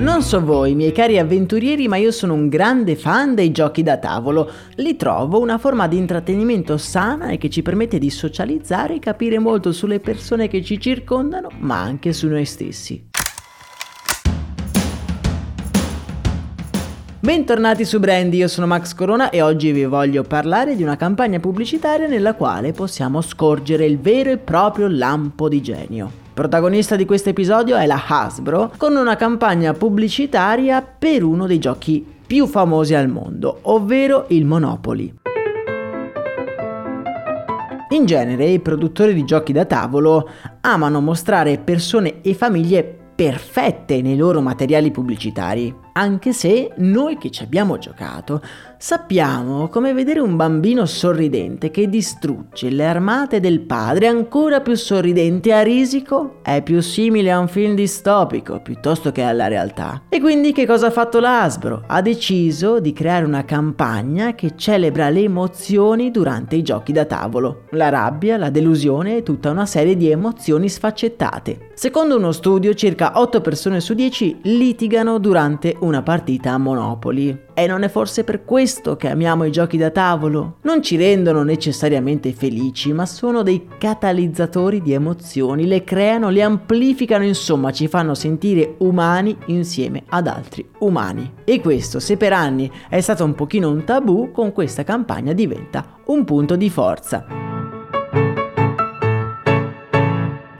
[0.00, 3.98] Non so voi, miei cari avventurieri, ma io sono un grande fan dei giochi da
[3.98, 4.50] tavolo.
[4.76, 9.38] Li trovo una forma di intrattenimento sana e che ci permette di socializzare e capire
[9.38, 13.08] molto sulle persone che ci circondano, ma anche su noi stessi.
[17.20, 21.40] Bentornati su Brandy, io sono Max Corona e oggi vi voglio parlare di una campagna
[21.40, 26.19] pubblicitaria nella quale possiamo scorgere il vero e proprio lampo di genio.
[26.40, 32.02] Protagonista di questo episodio è la Hasbro con una campagna pubblicitaria per uno dei giochi
[32.26, 35.12] più famosi al mondo, ovvero il Monopoly.
[37.90, 40.30] In genere i produttori di giochi da tavolo
[40.62, 47.42] amano mostrare persone e famiglie perfette nei loro materiali pubblicitari, anche se noi che ci
[47.42, 48.40] abbiamo giocato
[48.82, 55.52] sappiamo come vedere un bambino sorridente che distrugge le armate del padre ancora più sorridente
[55.52, 60.04] a risico è più simile a un film distopico piuttosto che alla realtà.
[60.08, 61.84] E quindi che cosa ha fatto l'Asbro?
[61.86, 67.64] Ha deciso di creare una campagna che celebra le emozioni durante i giochi da tavolo.
[67.72, 71.68] La rabbia, la delusione e tutta una serie di emozioni sfaccettate.
[71.74, 77.48] Secondo uno studio circa 8 persone su 10 litigano durante una partita a Monopoli.
[77.54, 80.56] E non è forse per questo che amiamo i giochi da tavolo?
[80.62, 87.24] Non ci rendono necessariamente felici, ma sono dei catalizzatori di emozioni, le creano, le amplificano,
[87.24, 91.32] insomma ci fanno sentire umani insieme ad altri umani.
[91.44, 95.98] E questo, se per anni è stato un pochino un tabù, con questa campagna diventa
[96.06, 97.49] un punto di forza.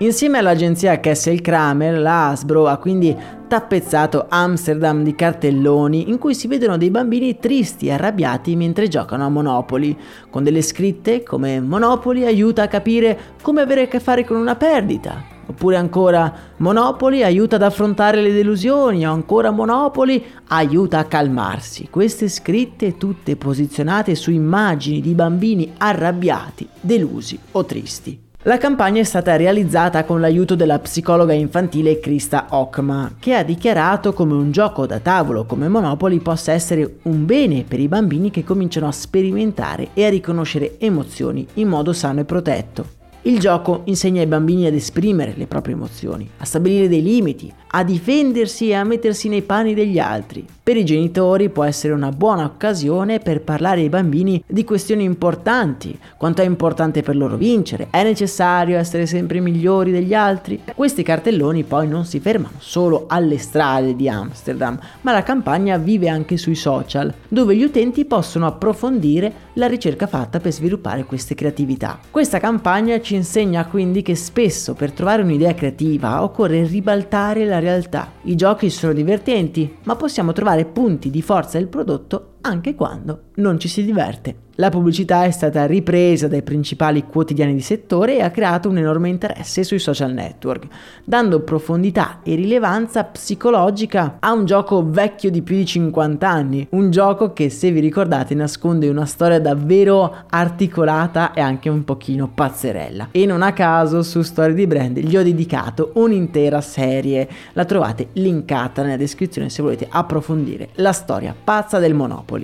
[0.00, 3.16] Insieme all'agenzia Kessel Kramer, la Hasbro ha quindi
[3.48, 9.26] tappezzato Amsterdam di cartelloni in cui si vedono dei bambini tristi e arrabbiati mentre giocano
[9.26, 9.98] a Monopoli,
[10.30, 14.54] con delle scritte come Monopoli aiuta a capire come avere a che fare con una
[14.54, 21.88] perdita, oppure ancora Monopoli aiuta ad affrontare le delusioni o ancora Monopoli aiuta a calmarsi.
[21.90, 28.26] Queste scritte tutte posizionate su immagini di bambini arrabbiati, delusi o tristi.
[28.42, 34.12] La campagna è stata realizzata con l'aiuto della psicologa infantile Krista Okma, che ha dichiarato
[34.12, 38.44] come un gioco da tavolo come Monopoly possa essere un bene per i bambini che
[38.44, 42.86] cominciano a sperimentare e a riconoscere emozioni in modo sano e protetto.
[43.22, 47.84] Il gioco insegna ai bambini ad esprimere le proprie emozioni, a stabilire dei limiti, a
[47.84, 50.46] difendersi e a mettersi nei panni degli altri.
[50.68, 55.98] Per i genitori può essere una buona occasione per parlare ai bambini di questioni importanti,
[56.18, 60.60] quanto è importante per loro vincere, è necessario essere sempre migliori degli altri.
[60.74, 66.10] Questi cartelloni poi non si fermano solo alle strade di Amsterdam, ma la campagna vive
[66.10, 71.98] anche sui social, dove gli utenti possono approfondire la ricerca fatta per sviluppare queste creatività.
[72.10, 78.12] Questa campagna ci insegna quindi che spesso per trovare un'idea creativa occorre ribaltare la realtà.
[78.22, 83.58] I giochi sono divertenti, ma possiamo trovare punti di forza del prodotto anche quando non
[83.58, 84.46] ci si diverte.
[84.60, 89.08] La pubblicità è stata ripresa dai principali quotidiani di settore e ha creato un enorme
[89.08, 90.66] interesse sui social network,
[91.04, 96.90] dando profondità e rilevanza psicologica a un gioco vecchio di più di 50 anni, un
[96.90, 103.10] gioco che se vi ricordate nasconde una storia davvero articolata e anche un pochino pazzerella.
[103.12, 108.08] E non a caso su Story di Brand gli ho dedicato un'intera serie, la trovate
[108.14, 112.37] linkata nella descrizione se volete approfondire la storia pazza del Monopoli.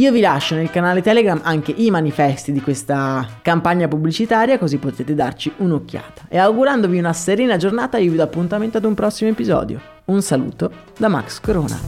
[0.00, 5.14] Io vi lascio nel canale Telegram anche i manifesti di questa campagna pubblicitaria così potete
[5.14, 6.26] darci un'occhiata.
[6.28, 9.78] E augurandovi una serena giornata io vi do appuntamento ad un prossimo episodio.
[10.06, 11.78] Un saluto da Max Corona.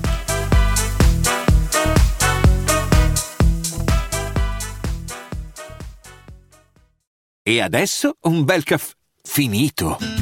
[7.43, 8.93] E adesso un bel caffè
[9.23, 10.22] finito.